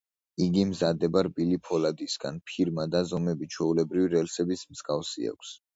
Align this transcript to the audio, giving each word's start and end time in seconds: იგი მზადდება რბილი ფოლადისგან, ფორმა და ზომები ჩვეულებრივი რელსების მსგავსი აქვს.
იგი 0.45 0.61
მზადდება 0.69 1.23
რბილი 1.27 1.59
ფოლადისგან, 1.69 2.41
ფორმა 2.53 2.89
და 2.97 3.05
ზომები 3.13 3.53
ჩვეულებრივი 3.57 4.13
რელსების 4.19 4.71
მსგავსი 4.75 5.35
აქვს. 5.37 5.57